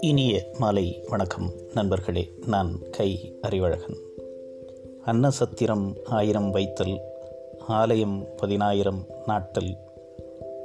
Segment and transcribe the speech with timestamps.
[0.00, 3.96] இனிய மாலை வணக்கம் நண்பர்களே நான் கை அறிவழகன்.
[5.06, 7.00] அன்னசத்திரம் ஆயிரம் வைத்தல்
[7.58, 9.76] ஆலயம் பதினாயிரம் நாட்டல்.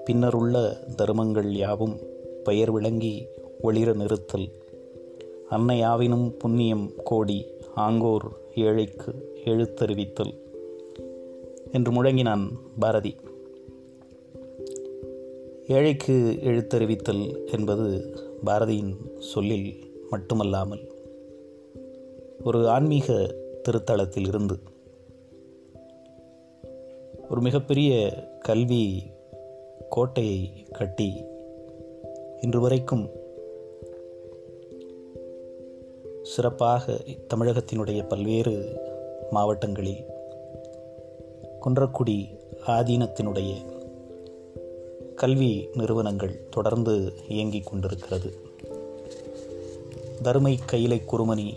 [0.09, 1.99] பின்னருள்ள தர்மங்கள் யாவும்
[2.43, 3.27] பெயர் விளங்கி
[3.63, 4.49] ஒளிர நிறுத்தல்.
[5.51, 7.45] அன்னையாவினும் புண்ணியம் கோடி
[7.75, 10.33] ஆங்கோர் ஏழைக்கு எழுத்தறிவித்தல்.
[11.71, 12.47] என்று முழங்கினான்
[12.79, 13.15] பாரதி.
[15.73, 17.85] ஏழைக்கு எழுத்தறிவித்தல் என்பது
[18.45, 19.69] பாரதியின் சொல்லில்
[20.09, 20.83] மட்டுமல்லாமல்
[22.43, 23.07] ஒரு ஆன்மீக
[23.63, 24.55] திருத்தலத்தில் இருந்து
[27.29, 27.91] ஒரு மிகப்பெரிய
[28.39, 28.83] கல்வி
[29.89, 30.39] கோட்டையை
[30.71, 31.09] கட்டி
[32.41, 33.05] இன்று வரைக்கும்
[36.23, 36.93] சிறப்பாக
[37.27, 38.55] தமிழகத்தினுடைய பல்வேறு
[39.31, 40.03] மாவட்டங்களில்
[41.61, 42.17] குன்றக்குடி
[42.67, 43.51] ஆதீனத்தினுடைய
[45.23, 48.37] கல்வி நிறுவனங்கள் தொடர்ந்து இயங்கிக் கொண்டிருக்கிறது.
[50.23, 51.53] தருமை கையிலை குருமணி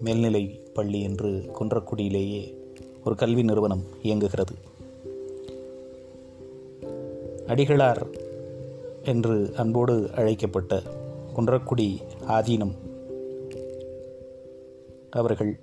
[0.00, 2.54] மேல்நிலை பள்ளி என்று குன்றக்குடியிலேயே
[3.04, 4.54] ஒரு கல்வி நிறுவனம் இயங்குகிறது.
[7.46, 8.18] அடிகளார்
[9.02, 10.82] என்று அன்போடு அழைக்கப்பட்ட
[11.36, 12.74] குன்றக்குடி ஆதீனம்
[15.10, 15.58] அவர்கள்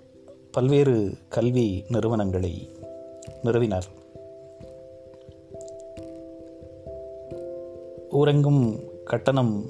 [0.52, 2.70] பல்வேறு கல்வி நிறுவனங்களை
[3.44, 3.88] நிறுவினார்.
[8.18, 9.66] ஊரெங்கும் கட்டணம்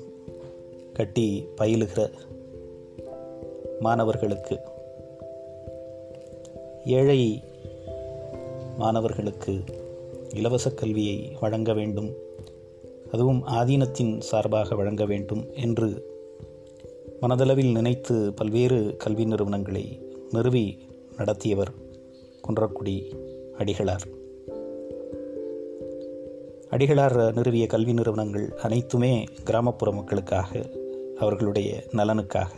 [0.93, 2.11] கட்டி பயிலுகிற
[3.79, 4.59] மாணவர்களுக்கு
[6.85, 7.43] ஏழை
[8.77, 9.63] மாணவர்களுக்கு
[10.33, 12.13] இலவச கல்வியை வழங்க வேண்டும்
[13.11, 15.87] அதுவும் ஆதீனத்தின் சார்பாக வழங்க வேண்டும் என்று
[17.21, 20.01] மனதளவில் நினைத்து பல்வேறு கல்வி நிறுவனங்களை
[20.31, 21.71] நிறுவி நடத்தியவர்
[22.47, 23.11] குன்றக்குடி
[23.57, 24.16] அடிகளார்.
[26.77, 30.69] அடிகளார் நிறுவிய கல்வி நிறுவனங்கள் அனைத்துமே கிராமப்புற மக்களுக்காக
[31.19, 32.49] அவர்களுடைய நலனுக்காக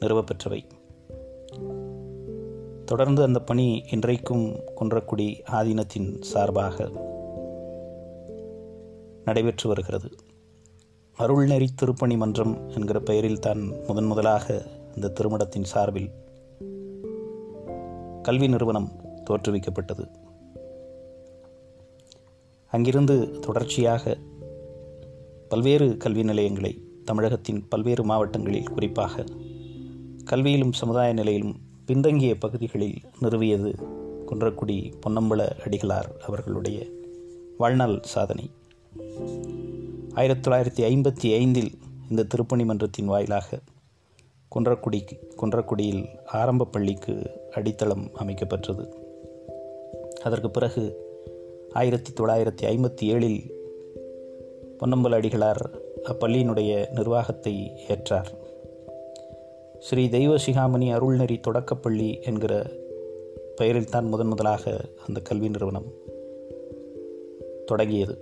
[0.00, 0.60] நிறுவப்பெற்றவை.
[2.84, 6.90] தொடர்ந்து அந்த பணி இன்றைக்கும் குன்றக்குடி ஆதீனத்தின் சார்பாக
[9.24, 10.08] நடைபெற்று வருகிறது.
[11.18, 14.62] அருள்நெறி திருப்பணி மன்றம் என்கிற பெயரில் தான் முதன் முதலாக
[14.94, 16.10] இந்த திருமணத்தின் சார்பில்
[18.22, 18.92] கல்வி நிறுவனம்
[19.30, 20.21] தோற்றுவிக்கப்பட்டது.
[22.72, 24.18] அங்கிருந்து தொடர்ச்சியாக
[25.48, 29.24] பல்வேறு கல்வி நிலையங்களை தமிழகத்தின் பல்வேறு மாவட்டங்களில் குறிப்பாக
[30.30, 33.74] கல்வியிலும் சமுதாய நிலையிலும் பின்தங்கிய பகுதிகளில் நிறுவியது
[34.26, 36.86] குன்றக்குடி பொன்னம்பல அடிகளார் அவர்களுடைய
[37.58, 38.50] வாழ்நாள் சாதனை.
[40.14, 41.70] ஆயிரத்தி தொள்ளாயிரத்தி ஐம்பத்தி ஐந்தில்
[42.10, 43.60] இந்த திருப்பணி மன்றத்தின் வாயிலாக
[44.54, 45.02] குன்றக்குடி
[45.42, 48.88] குன்றக்குடியில் ஆரம்ப பள்ளிக்கு அடித்தளம் அமைக்கப்பெற்றது.
[50.22, 51.10] அதற்கு பிறகு
[51.72, 53.50] ஆயிரத்தி தொள்ளாயிரத்தி ஐம்பத்தி ஏழில்
[54.78, 58.26] பொன்னம்பல அடிகளார் அப்பள்ளியினுடைய நிர்வாகத்தை ஏற்றார்.
[59.78, 62.70] ஸ்ரீ தெய்வ சிகாமணி அருள்நெறி தொடக்கப்பள்ளி என்கிற
[63.56, 65.92] பெயரில் தான் முதன் முதலாக அந்த கல்வி நிறுவனம்
[67.66, 68.18] தொடங்கியது.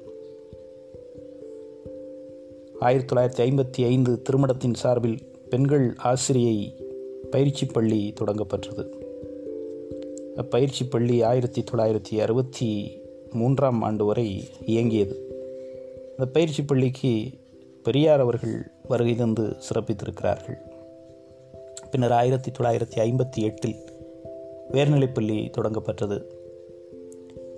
[2.80, 5.18] ஆயிரத்தி தொள்ளாயிரத்தி ஐம்பத்தி ஐந்து திருமணத்தின் சார்பில்
[5.50, 6.74] பெண்கள் ஆசிரியை
[7.30, 8.88] பயிற்சி பள்ளி தொடங்கப்பட்டது
[10.36, 12.99] அப்பயிற்சி பள்ளி ஆயிரத்தி தொள்ளாயிரத்தி அறுபத்தி
[13.32, 15.14] மூன்றாம் ஆண்டு வரை இயங்கியது.
[16.16, 17.30] அந்த பயிற்சி பள்ளிக்கு
[17.82, 20.58] பெரியார் அவர்கள் வருகை தந்து சிறப்பித்திருக்கிறார்கள்.
[21.90, 23.76] பின்னர் ஆயிரத்தி தொள்ளாயிரத்தி ஐம்பத்தி எட்டில்
[24.72, 26.22] உயர்நிலைப்பள்ளி தொடங்கப்பட்டது.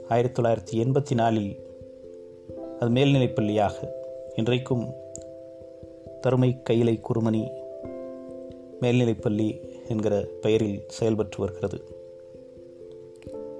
[0.09, 1.57] ஆயிரத்தி தொள்ளாயிரத்தி எண்பத்தி நாலில்
[2.81, 3.89] அது மேல்நிலைப்பள்ளியாக
[4.37, 4.93] இன்றைக்கும்
[6.21, 7.49] தருமை கையிலை குருமணி
[8.81, 11.85] மேல்நிலைப்பள்ளி என்கிற பெயரில் செயல்பட்டு வருகிறது.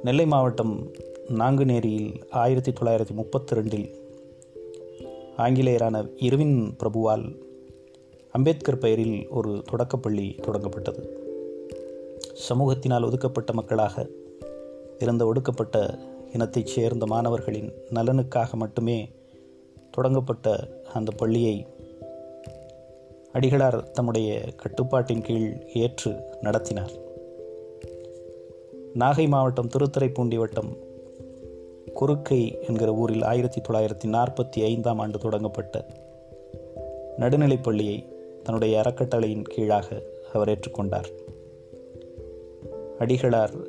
[0.03, 0.91] நெல்லை மாவட்டம்
[1.33, 3.95] நாங்குநேரியில் ஆயிரத்தி தொள்ளாயிரத்தி முப்பத்தி ரெண்டில்
[5.37, 7.43] ஆங்கிலேயரான இருவின் பிரபுவால்
[8.31, 11.07] அம்பேத்கர் பெயரில் ஒரு தொடக்கப்பள்ளி தொடங்கப்பட்டது.
[12.49, 14.07] சமூகத்தினால் ஒதுக்கப்பட்ட மக்களாக
[14.99, 15.99] இருந்த ஒடுக்கப்பட்ட
[16.33, 19.11] இனத்தைச் சேர்ந்த மாணவர்களின் நலனுக்காக மட்டுமே
[19.91, 21.67] தொடங்கப்பட்ட அந்த பள்ளியை
[23.33, 26.93] அடிகளார் தம்முடைய கட்டுப்பாட்டின் கீழ் ஏற்று நடத்தினார்.
[28.99, 30.91] நாகை மாவட்டம் திருத்துறைப்பூண்டி வட்டம்
[31.95, 35.87] குறுக்கை என்கிற ஊரில் ஆயிரத்தி தொள்ளாயிரத்தி நாற்பத்தி ஐந்தாம் ஆண்டு தொடங்கப்பட்ட
[37.19, 38.05] நடுநிலைப்பள்ளியை
[38.43, 40.03] தன்னுடைய அறக்கட்டளையின் கீழாக
[40.33, 41.05] அவர் ஏற்றுக்கொண்டார்.
[42.99, 43.67] அடிகளார்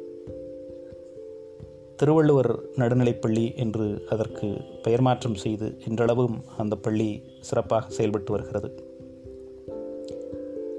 [1.96, 8.92] திருவள்ளுவர் நடுநிலைப்பள்ளி என்று அதற்கு பெயர் மாற்றம் செய்து இன்றளவும் அந்த பள்ளி சிறப்பாக செயல்பட்டு வருகிறது.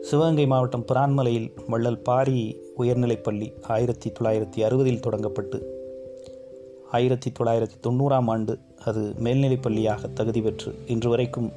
[0.00, 5.73] சிவகங்கை மாவட்டம் பிரான்மலையில் வள்ளல் பாரி உயர்நிலைப்பள்ளி ஆயிரத்தி தொள்ளாயிரத்தி அறுபதில் தொடங்கப்பட்டு
[6.94, 11.52] ஆயிரத்தி தொள்ளாயிரத்தி தொண்ணூறாம் ஆண்டு அது மேல்நிலைப் பள்ளியாக தகுதி பெற்று இன்று வரைக்கும்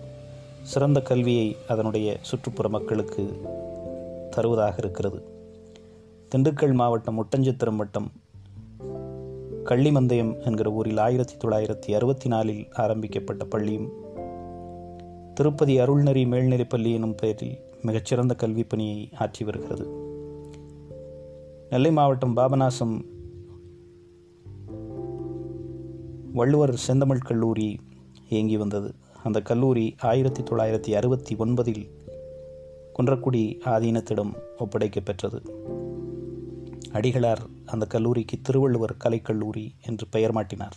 [0.64, 3.24] சிறந்த கல்வியை அதனுடைய சுற்றுப்புற மக்களுக்கு
[4.30, 5.20] தருவதாக இருக்கிறது.
[6.36, 8.12] திண்டுக்கல் மாவட்டம் ஒட்டஞ்சத்திரம் வட்டம்
[9.66, 13.90] கள்ளிமந்தயம் என்கிற ஊரில் ஆயிரத்தி தொள்ளாயிரத்தி அறுபத்தி நாலில் ஆரம்பிக்கப்பட்ட பள்ளியும்
[15.34, 19.86] திருப்பதி அருள்நெறி மேல்நிலைப்பள்ளி எனும் பெயரில் மிகச்சிறந்த கல்வி பணியை ஆற்றி வருகிறது.
[21.70, 22.96] நெல்லை மாவட்டம் பாபநாசம்
[26.38, 27.80] வள்ளுவர் செந்தமிழ் கல்லூரி
[28.30, 28.94] இயங்கி வந்தது.
[29.24, 31.90] அந்த கல்லூரி ஆயிரத்தி தொள்ளாயிரத்தி அறுபத்தி ஒன்பதில்
[33.00, 35.40] குன்றக்குடி ஆதீனத்திடம் ஒப்படைக்கப்பெற்றது
[36.94, 40.76] அடிகளார் அந்த கல்லூரிக்கு திருவள்ளுவர் கலைக்கல்லூரி என்று பெயர் மாட்டினார்.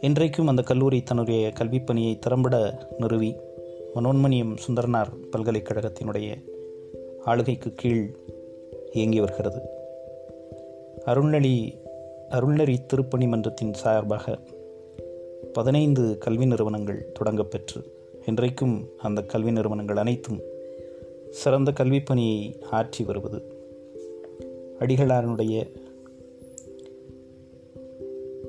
[0.00, 2.54] இன்றைக்கும் அந்த கல்லூரி தன்னுடைய கல்விப் பணியை திறம்பட
[2.98, 3.36] நிறுவி
[3.94, 6.44] மனோன்மணியம் சுந்தரனார் பல்கலைக்கழகத்தினுடைய
[7.24, 8.16] ஆளுகைக்கு கீழ்
[8.92, 9.62] இயங்கி வருகிறது.
[11.06, 11.84] அருள்நெளி
[12.30, 14.38] அருள்நெறி திருப்பணி மன்றத்தின் சார்பாக
[15.52, 17.84] பதினைந்து கல்வி நிறுவனங்கள் தொடங்கப்பெற்று
[18.26, 20.40] இன்றைக்கும் அந்த கல்வி நிறுவனங்கள் அனைத்தும்
[21.30, 23.42] சிறந்த கல்வி பணியை ஆற்றி வருவது.
[24.78, 25.70] அடிகளாரனுடைய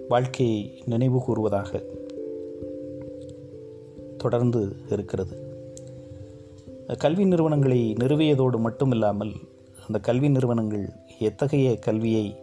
[0.07, 1.83] வாழ்க்கையை நினைவு கூறுவதாக
[4.17, 5.37] தொடர்ந்து இருக்கிறது.
[6.97, 9.33] கல்வி நிறுவனங்களை நிறுவியதோடு மட்டுமில்லாமல்
[9.87, 10.89] அந்த கல்வி நிறுவனங்கள்
[11.19, 12.35] எத்தகைய கல்வியை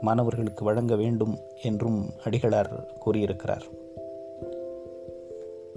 [0.00, 3.62] மாணவர்களுக்கு வழங்க வேண்டும் என்றும் அடிகளார் கூறியிருக்கிறார்.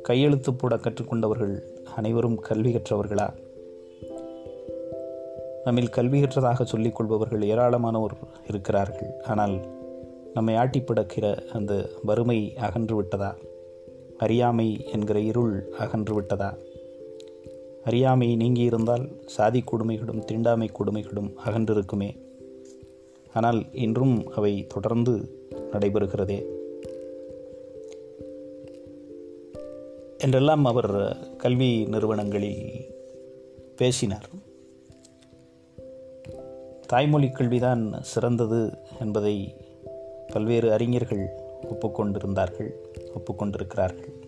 [0.04, 1.62] கையெழுத்து போட கற்றுக்கொண்டவர்கள்
[1.96, 3.30] அனைவரும் கல்வி கற்றவர்களா?
[5.64, 8.16] நம்மில் கல்வி கற்றதாக சொல்லிக் கொள்பவர்கள் ஏராளமானோர்
[8.48, 9.22] இருக்கிறார்கள்.
[9.24, 9.60] ஆனால்
[10.34, 13.36] நம்மை ஆட்டிப்பிடக்கிற அந்த வறுமை அகன்று விட்டதா?
[14.18, 16.56] அறியாமை என்கிற இருள் அகன்று விட்டதா?
[17.84, 22.31] அறியாமை நீங்கியிருந்தால் சாதி கொடுமைகளும் தீண்டாமை கொடுமைகளும் அகன்றிருக்குமே.
[23.34, 25.30] ஆனால் இன்றும் அவை தொடர்ந்து
[25.72, 26.46] நடைபெறுகிறதே.
[30.18, 32.86] என்றெல்லாம் அவர் கல்வி நிறுவனங்களில்
[33.76, 34.30] பேசினார்.
[36.88, 39.56] தாய்மொழி கல்விதான் சிறந்தது என்பதை
[40.28, 41.30] பல்வேறு அறிஞர்கள்
[41.64, 42.72] ஒப்புக்கொண்டிருந்தார்கள்
[43.16, 44.20] ஒப்புக்கொண்டிருக்கிறார்கள்.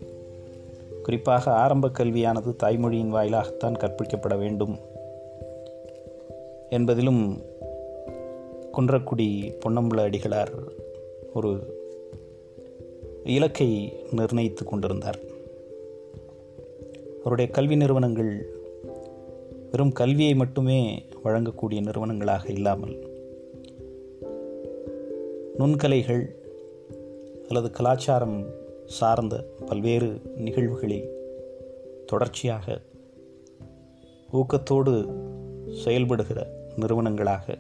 [1.04, 4.78] குறிப்பாக ஆரம்ப கல்வியானது தாய்மொழியின் வாயிலாகத்தான் கற்பிக்கப்பட வேண்டும்
[6.70, 7.42] என்பதிலும்
[8.78, 10.68] குன்றக்குடி பொன்னம்பல அடிகளார்
[11.34, 11.82] ஒரு
[13.24, 15.20] இலக்கை நிர்ணயித்து கொண்டிருந்தார்.
[17.20, 18.56] அவருடைய கல்வி நிறுவனங்கள்
[19.72, 23.08] வெறும் கல்வியை மட்டுமே வழங்கக்கூடிய நிறுவனங்களாக இல்லாமல்
[25.60, 26.36] நுண்கலைகள்
[27.48, 28.46] அல்லது கலாச்சாரம்
[28.86, 31.10] சார்ந்த பல்வேறு நிகழ்வுகளில்
[32.06, 32.82] தொடர்ச்சியாக
[34.34, 35.14] ஊக்கத்தோடு
[35.84, 37.58] செயல்படுகிற நிறுவனங்களாக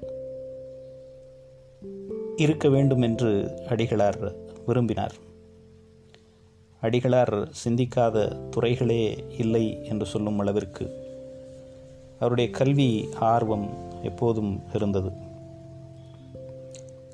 [2.35, 4.35] இருக்க வேண்டும் என்று அடிகளார்
[4.65, 5.13] விரும்பினார்.
[6.81, 11.01] அடிகளார் சிந்திக்காத துறைகளே இல்லை என்று சொல்லும் அளவிற்கு
[12.19, 13.69] அவருடைய கல்வி ஆர்வம்
[14.03, 15.11] எப்போதும் இருந்தது.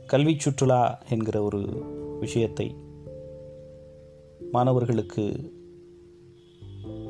[0.07, 1.85] கல்வி சுற்றுலா என்கிற ஒரு
[2.19, 2.75] விஷயத்தை
[4.51, 5.53] மாணவர்களுக்கு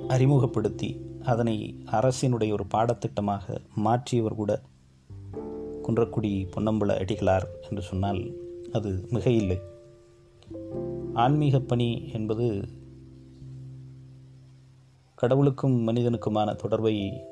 [0.07, 4.59] அறிமுகப்படுத்தி அதனை அரசினுடைய ஒரு பாடத்திட்டமாக மாற்றியவர் கூட
[5.89, 8.31] குன்றக்குடி பொன்னம்பல அடிகளார் என்று சொன்னால்
[8.71, 9.59] அது மிக இல்லை
[11.13, 12.61] ஆன்மீக பணி என்பது
[15.15, 17.25] கடவுளுக்கும் மனிதனுக்குமான தொடர்பை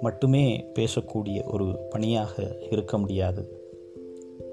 [0.00, 3.60] மட்டுமே பேசக்கூடிய ஒரு பணியாக இருக்க முடியாது.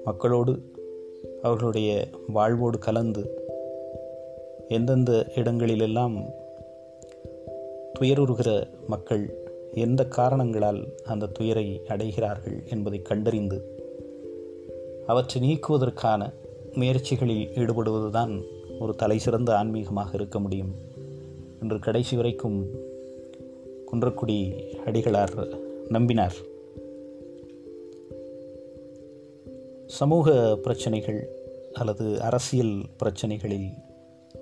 [0.04, 0.72] மக்களோடு
[1.42, 3.40] அவர்களுடைய வாழ்வோடு கலந்து
[4.68, 6.24] எந்தெந்த இடங்களிலெல்லாம்
[8.00, 9.41] துயருறுகிற மக்கள்
[9.74, 13.80] எந்த காரணங்களால் அந்த துயரை அடைகிறார்கள் என்பதை கண்டறிந்து
[15.06, 16.32] அவற்றை நீக்குவதற்கான
[16.72, 18.44] முயற்சிகளில் ஈடுபடுவதுதான்
[18.78, 20.74] ஒரு தலை சிறந்த ஆன்மீகமாக இருக்க முடியும்
[21.60, 22.66] என்று கடைசி வரைக்கும்
[23.92, 24.54] குன்றக்குடி
[24.86, 26.34] அடிகளார் நம்பினார்.
[29.86, 31.28] சமூக பிரச்சனைகள்
[31.72, 33.70] அல்லது அரசியல் பிரச்சனைகளில்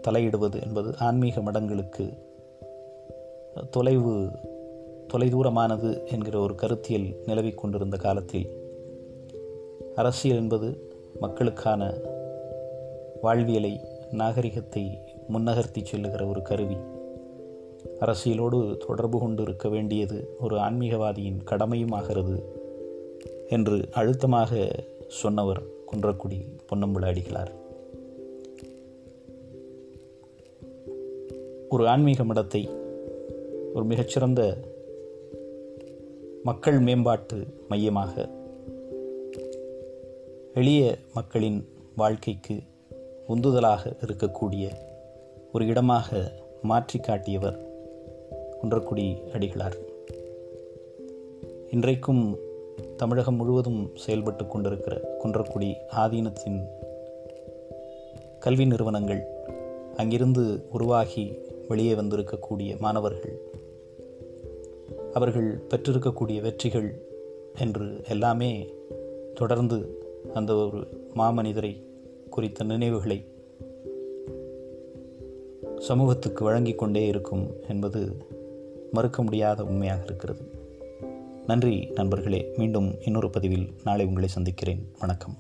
[0.08, 2.18] தலையிடுவது என்பது ஆன்மீக மடங்களுக்கு
[3.70, 4.28] தொலைவு
[5.12, 8.48] தொலைதூரமானது என்கிற ஒரு கருத்தியல் நிலவிக் கொண்டிருந்த காலத்தில்
[9.94, 11.94] அரசியல் என்பது மக்களுக்கான
[13.20, 14.98] வாழ்வியலை நாகரிகத்தை
[15.28, 16.76] முன்னகர்த்தி செல்லுகிற ஒரு கருவி.
[18.00, 22.44] அரசியலோடு தொடர்பு கொண்டு இருக்க வேண்டியது ஒரு ஆன்மீகவாதியின் கடமையும் ஆகிறது
[23.48, 24.70] என்று அழுத்தமாக
[25.08, 25.62] சொன்னவர்
[25.92, 27.58] குன்றக்குடி பொன்னம்புல அடிகளார்
[31.68, 32.68] ஒரு ஆன்மீக மடத்தை
[33.74, 34.68] ஒரு மிகச்சிறந்த
[36.44, 38.28] மக்கள் மேம்பாட்டு மையமாக
[40.54, 42.60] எளிய மக்களின் வாழ்க்கைக்கு
[43.28, 44.70] உந்துதலாக இருக்கக்கூடிய
[45.52, 46.32] ஒரு இடமாக
[46.62, 47.58] மாற்றி காட்டியவர்
[48.62, 49.76] குன்றக்குடி அடிகளார்.
[51.70, 52.36] இன்றைக்கும்
[52.96, 56.66] தமிழகம் முழுவதும் செயல்பட்டு கொண்டிருக்கிற குன்றக்குடி ஆதீனத்தின்
[58.38, 59.26] கல்வி நிறுவனங்கள்
[59.96, 63.40] அங்கிருந்து உருவாகி வெளியே வந்திருக்கக்கூடிய மாணவர்கள்
[65.12, 67.02] அவர்கள் பெற்றிருக்கக்கூடிய வெற்றிகள்
[67.58, 68.74] என்று எல்லாமே
[69.34, 70.86] தொடர்ந்து அந்த ஒரு
[71.16, 71.82] மாமனிதரை
[72.30, 73.24] குறித்த நினைவுகளை
[75.78, 78.24] சமூகத்துக்கு வழங்கிக் கொண்டே இருக்கும் என்பது
[78.92, 80.42] மறுக்க முடியாத உண்மையாக இருக்கிறது.
[81.46, 82.52] நன்றி நண்பர்களே.
[82.56, 84.92] மீண்டும் இன்னொரு பதிவில் நாளை உங்களை சந்திக்கிறேன்.
[85.00, 85.36] வணக்கம்.